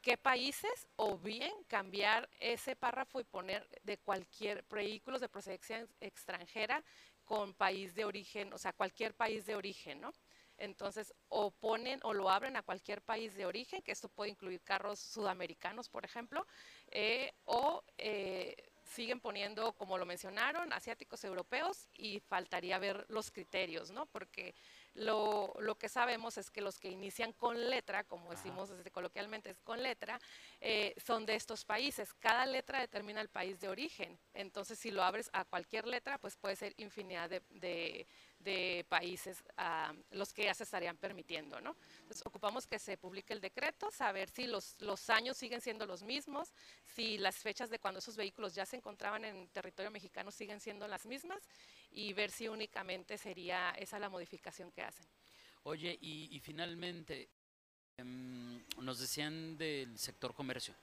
qué 0.00 0.16
países 0.16 0.86
o 0.96 1.16
bien 1.16 1.52
cambiar 1.68 2.28
ese 2.40 2.74
párrafo 2.74 3.20
y 3.20 3.24
poner 3.24 3.68
de 3.82 3.98
cualquier 3.98 4.64
vehículos 4.68 5.20
de 5.20 5.28
procedencia 5.28 5.86
extranjera 6.00 6.82
con 7.24 7.54
país 7.54 7.94
de 7.94 8.04
origen, 8.04 8.52
o 8.52 8.58
sea, 8.58 8.72
cualquier 8.72 9.14
país 9.14 9.46
de 9.46 9.54
origen, 9.54 10.00
¿no? 10.00 10.12
Entonces, 10.58 11.14
o 11.28 11.50
ponen 11.50 12.00
o 12.02 12.12
lo 12.12 12.28
abren 12.30 12.56
a 12.56 12.62
cualquier 12.62 13.02
país 13.02 13.34
de 13.34 13.46
origen, 13.46 13.82
que 13.82 13.92
esto 13.92 14.08
puede 14.08 14.30
incluir 14.30 14.60
carros 14.62 15.00
sudamericanos, 15.00 15.88
por 15.88 16.04
ejemplo, 16.04 16.46
eh, 16.90 17.32
o 17.44 17.82
eh, 17.96 18.71
siguen 18.84 19.20
poniendo, 19.20 19.72
como 19.72 19.98
lo 19.98 20.06
mencionaron, 20.06 20.72
asiáticos 20.72 21.24
europeos 21.24 21.88
y 21.94 22.20
faltaría 22.20 22.78
ver 22.78 23.06
los 23.08 23.30
criterios, 23.30 23.90
¿no? 23.90 24.06
Porque 24.06 24.54
lo, 24.94 25.54
lo, 25.60 25.76
que 25.76 25.88
sabemos 25.88 26.36
es 26.36 26.50
que 26.50 26.60
los 26.60 26.78
que 26.78 26.88
inician 26.88 27.32
con 27.32 27.70
letra, 27.70 28.04
como 28.04 28.30
decimos 28.30 28.68
desde 28.68 28.90
coloquialmente, 28.90 29.50
es 29.50 29.60
con 29.60 29.82
letra, 29.82 30.20
eh, 30.60 30.94
son 31.04 31.24
de 31.24 31.34
estos 31.34 31.64
países. 31.64 32.12
Cada 32.14 32.44
letra 32.44 32.80
determina 32.80 33.20
el 33.20 33.28
país 33.28 33.58
de 33.60 33.68
origen. 33.68 34.18
Entonces, 34.34 34.78
si 34.78 34.90
lo 34.90 35.02
abres 35.02 35.30
a 35.32 35.44
cualquier 35.44 35.86
letra, 35.86 36.18
pues 36.18 36.36
puede 36.36 36.56
ser 36.56 36.74
infinidad 36.76 37.30
de 37.30 37.42
de 37.62 38.06
países 38.88 39.42
a 39.56 39.92
los 40.10 40.32
que 40.32 40.44
ya 40.44 40.54
se 40.54 40.64
estarían 40.64 40.96
permitiendo. 40.96 41.60
¿no? 41.60 41.76
Entonces, 42.02 42.22
ocupamos 42.24 42.66
que 42.66 42.78
se 42.78 42.96
publique 42.96 43.32
el 43.32 43.40
decreto, 43.40 43.90
saber 43.90 44.28
si 44.28 44.46
los, 44.46 44.76
los 44.80 45.10
años 45.10 45.36
siguen 45.36 45.60
siendo 45.60 45.86
los 45.86 46.02
mismos, 46.02 46.52
si 46.94 47.18
las 47.18 47.36
fechas 47.36 47.70
de 47.70 47.78
cuando 47.78 47.98
esos 47.98 48.16
vehículos 48.16 48.54
ya 48.54 48.66
se 48.66 48.76
encontraban 48.76 49.24
en 49.24 49.48
territorio 49.48 49.90
mexicano 49.90 50.30
siguen 50.30 50.60
siendo 50.60 50.86
las 50.88 51.06
mismas 51.06 51.42
y 51.92 52.12
ver 52.12 52.30
si 52.30 52.48
únicamente 52.48 53.18
sería 53.18 53.70
esa 53.70 53.98
la 53.98 54.08
modificación 54.08 54.70
que 54.72 54.82
hacen. 54.82 55.06
Oye, 55.64 55.96
y, 56.00 56.40
finalmente, 56.40 57.28
em, 57.96 58.60
nos 58.78 58.98
decían 58.98 59.56
del 59.56 59.96
sector 59.98 60.34
comercio, 60.34 60.74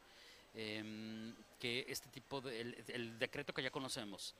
em, 0.53 1.35
que 1.59 1.85
este 1.87 2.09
tipo 2.09 2.39
de, 2.39 2.61
el 2.61 3.19
decreto 3.19 3.53
que 3.53 3.61
ya 3.61 3.71
conocemos, 3.71 4.33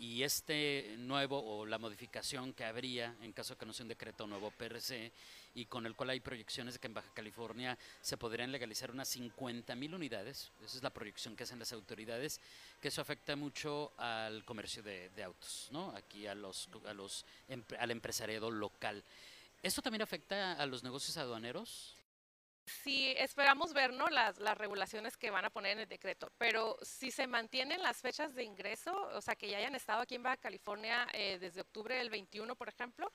y 0.00 0.22
este 0.22 0.94
nuevo 0.96 1.38
o 1.44 1.66
la 1.66 1.78
modificación 1.78 2.54
que 2.54 2.64
habría 2.64 3.14
en 3.20 3.34
caso 3.34 3.52
de 3.52 3.58
que 3.58 3.66
no 3.66 3.74
sea 3.74 3.84
un 3.84 3.90
decreto 3.90 4.26
nuevo 4.26 4.50
PRC 4.50 5.12
y 5.54 5.66
con 5.66 5.84
el 5.84 5.94
cual 5.94 6.08
hay 6.08 6.20
proyecciones 6.20 6.72
de 6.72 6.80
que 6.80 6.86
en 6.86 6.94
Baja 6.94 7.12
California 7.12 7.78
se 8.00 8.16
podrían 8.16 8.50
legalizar 8.50 8.90
unas 8.90 9.08
50 9.08 9.74
mil 9.74 9.94
unidades, 9.94 10.52
esa 10.64 10.78
es 10.78 10.82
la 10.82 10.88
proyección 10.88 11.36
que 11.36 11.42
hacen 11.42 11.58
las 11.58 11.74
autoridades, 11.74 12.40
que 12.80 12.88
eso 12.88 13.02
afecta 13.02 13.36
mucho 13.36 13.92
al 13.98 14.42
comercio 14.46 14.82
de, 14.82 15.10
autos, 15.22 15.68
¿no? 15.70 15.90
aquí 15.94 16.26
a 16.26 16.34
los, 16.34 16.70
a 16.86 16.94
los, 16.94 17.26
al 17.78 17.90
empresariado 17.90 18.50
local. 18.50 19.04
¿Esto 19.62 19.82
también 19.82 20.00
afecta 20.00 20.54
a 20.54 20.64
los 20.64 20.82
negocios 20.82 21.18
aduaneros? 21.18 21.94
Sí 22.82 23.14
esperamos 23.18 23.72
ver 23.72 23.92
¿no? 23.92 24.08
las, 24.08 24.38
las, 24.38 24.56
regulaciones 24.56 25.16
que 25.16 25.30
van 25.30 25.44
a 25.44 25.50
poner 25.50 25.72
en 25.72 25.80
el 25.80 25.88
decreto, 25.88 26.30
pero 26.38 26.76
si 26.82 27.10
se 27.10 27.26
mantienen 27.26 27.82
las 27.82 27.98
fechas 27.98 28.34
de 28.34 28.44
ingreso, 28.44 28.92
o 29.14 29.20
sea, 29.20 29.34
que 29.36 29.48
ya 29.48 29.58
hayan 29.58 29.74
estado 29.74 30.00
aquí 30.00 30.14
en 30.14 30.22
Baja 30.22 30.36
California 30.36 31.06
eh, 31.12 31.38
desde 31.38 31.60
octubre 31.60 31.96
del 31.96 32.10
21, 32.10 32.54
por 32.56 32.68
ejemplo, 32.68 33.10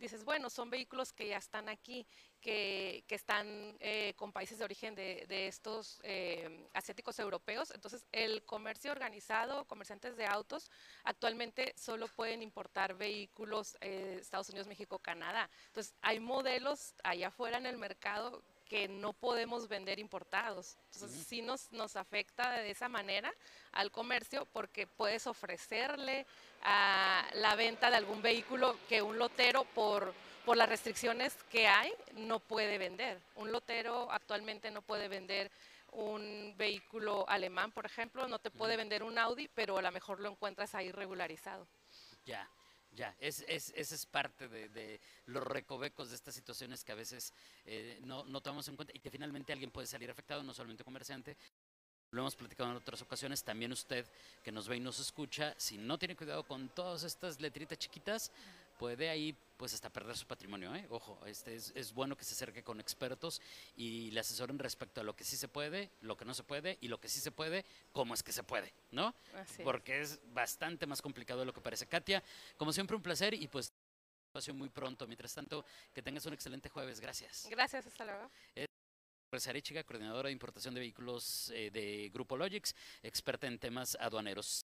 dices, 0.00 0.24
bueno, 0.24 0.50
son 0.50 0.70
vehículos 0.70 1.12
que 1.12 1.28
ya 1.28 1.36
están 1.36 1.68
aquí, 1.68 2.06
que, 2.40 3.04
que 3.06 3.14
están 3.14 3.76
eh, 3.80 4.14
con 4.16 4.32
países 4.32 4.58
de 4.58 4.64
origen 4.64 4.94
de, 4.94 5.26
de 5.28 5.46
estos 5.46 6.00
eh, 6.02 6.68
asiáticos 6.72 7.18
europeos. 7.18 7.70
Entonces, 7.72 8.06
el 8.10 8.44
comercio 8.44 8.92
organizado, 8.92 9.66
comerciantes 9.66 10.16
de 10.16 10.26
autos, 10.26 10.70
actualmente 11.04 11.74
solo 11.76 12.08
pueden 12.08 12.42
importar 12.42 12.94
vehículos 12.94 13.76
eh, 13.80 14.18
Estados 14.20 14.48
Unidos, 14.48 14.66
México, 14.66 14.98
Canadá. 14.98 15.50
Entonces, 15.66 15.94
hay 16.00 16.18
modelos 16.18 16.94
allá 17.04 17.28
afuera 17.28 17.58
en 17.58 17.66
el 17.66 17.76
mercado 17.76 18.42
que 18.70 18.86
no 18.86 19.12
podemos 19.12 19.66
vender 19.66 19.98
importados. 19.98 20.76
Entonces, 20.94 21.26
sí 21.26 21.42
nos, 21.42 21.72
nos 21.72 21.96
afecta 21.96 22.52
de 22.52 22.70
esa 22.70 22.88
manera 22.88 23.34
al 23.72 23.90
comercio 23.90 24.46
porque 24.52 24.86
puedes 24.86 25.26
ofrecerle 25.26 26.24
a 26.62 27.28
la 27.34 27.56
venta 27.56 27.90
de 27.90 27.96
algún 27.96 28.22
vehículo 28.22 28.78
que 28.88 29.02
un 29.02 29.18
lotero 29.18 29.64
por, 29.74 30.14
por 30.44 30.56
las 30.56 30.68
restricciones 30.68 31.34
que 31.50 31.66
hay 31.66 31.92
no 32.12 32.38
puede 32.38 32.78
vender. 32.78 33.20
Un 33.34 33.50
lotero 33.50 34.08
actualmente 34.12 34.70
no 34.70 34.82
puede 34.82 35.08
vender 35.08 35.50
un 35.90 36.54
vehículo 36.56 37.28
alemán, 37.28 37.72
por 37.72 37.86
ejemplo, 37.86 38.28
no 38.28 38.38
te 38.38 38.52
puede 38.52 38.76
vender 38.76 39.02
un 39.02 39.18
Audi, 39.18 39.48
pero 39.48 39.78
a 39.78 39.82
lo 39.82 39.90
mejor 39.90 40.20
lo 40.20 40.30
encuentras 40.30 40.76
ahí 40.76 40.92
regularizado. 40.92 41.66
Ya. 42.24 42.48
Ya, 42.92 43.14
es, 43.20 43.44
es, 43.46 43.72
esa 43.76 43.94
es 43.94 44.04
parte 44.04 44.48
de, 44.48 44.68
de, 44.68 45.00
los 45.26 45.44
recovecos 45.44 46.10
de 46.10 46.16
estas 46.16 46.34
situaciones 46.34 46.82
que 46.82 46.90
a 46.90 46.96
veces 46.96 47.32
eh, 47.64 48.00
no, 48.02 48.24
no 48.24 48.40
tomamos 48.40 48.66
en 48.68 48.74
cuenta 48.74 48.92
y 48.96 48.98
que 48.98 49.10
finalmente 49.10 49.52
alguien 49.52 49.70
puede 49.70 49.86
salir 49.86 50.10
afectado, 50.10 50.42
no 50.42 50.52
solamente 50.52 50.82
comerciante, 50.82 51.36
lo 52.10 52.22
hemos 52.22 52.34
platicado 52.34 52.70
en 52.70 52.76
otras 52.76 53.00
ocasiones, 53.02 53.44
también 53.44 53.70
usted 53.70 54.04
que 54.42 54.50
nos 54.50 54.66
ve 54.66 54.76
y 54.76 54.80
nos 54.80 54.98
escucha, 54.98 55.54
si 55.56 55.78
no 55.78 55.98
tiene 55.98 56.16
cuidado 56.16 56.42
con 56.44 56.68
todas 56.70 57.04
estas 57.04 57.40
letritas 57.40 57.78
chiquitas, 57.78 58.32
puede 58.80 59.10
ahí 59.10 59.36
pues 59.58 59.74
hasta 59.74 59.90
perder 59.90 60.16
su 60.16 60.26
patrimonio. 60.26 60.74
¿eh? 60.74 60.86
Ojo, 60.88 61.20
este 61.26 61.54
es, 61.54 61.70
es, 61.74 61.92
bueno 61.92 62.16
que 62.16 62.24
se 62.24 62.32
acerque 62.32 62.62
con 62.62 62.80
expertos 62.80 63.42
y 63.76 64.10
le 64.12 64.20
asesoren 64.20 64.58
respecto 64.58 65.02
a 65.02 65.04
lo 65.04 65.14
que 65.14 65.22
sí 65.22 65.36
se 65.36 65.48
puede, 65.48 65.90
lo 66.00 66.16
que 66.16 66.24
no 66.24 66.32
se 66.32 66.44
puede 66.44 66.78
y 66.80 66.88
lo 66.88 66.98
que 66.98 67.10
sí 67.10 67.20
se 67.20 67.30
puede, 67.30 67.66
cómo 67.92 68.14
es 68.14 68.22
que 68.22 68.32
se 68.32 68.42
puede, 68.42 68.72
¿no? 68.90 69.14
Así 69.34 69.62
Porque 69.62 70.00
es 70.00 70.18
bastante 70.32 70.86
más 70.86 71.02
complicado 71.02 71.40
de 71.40 71.46
lo 71.46 71.52
que 71.52 71.60
parece. 71.60 71.84
Katia, 71.84 72.22
como 72.56 72.72
siempre 72.72 72.96
un 72.96 73.02
placer 73.02 73.34
y 73.34 73.48
pues 73.48 73.70
espacio 74.30 74.54
muy 74.54 74.70
pronto. 74.70 75.06
Mientras 75.06 75.34
tanto, 75.34 75.62
que 75.92 76.00
tengas 76.00 76.24
un 76.24 76.32
excelente 76.32 76.70
jueves. 76.70 76.98
Gracias. 77.00 77.48
Gracias, 77.50 77.86
hasta 77.86 78.04
luego. 78.06 78.30
Chica, 79.62 79.84
coordinadora 79.84 80.28
de 80.28 80.32
importación 80.32 80.74
de 80.74 80.80
vehículos 80.80 81.52
eh, 81.54 81.70
de 81.70 82.10
Grupo 82.12 82.36
Logix, 82.36 82.74
experta 83.02 83.46
en 83.46 83.58
temas 83.58 83.96
aduaneros. 84.00 84.64